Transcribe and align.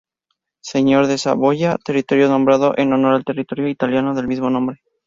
Señor 0.71 1.03
de 1.05 1.19
Saboya, 1.19 1.77
territorio 1.87 2.27
nombrado 2.27 2.73
en 2.75 2.91
honor 2.91 3.13
al 3.13 3.23
territorio 3.23 3.67
italiano 3.67 4.15
del 4.15 4.27
mismo 4.27 4.49
nombre. 4.49 4.81